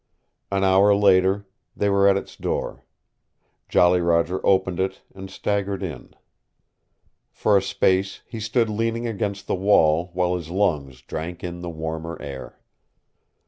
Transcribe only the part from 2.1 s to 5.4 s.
its door. Jolly Roger opened it and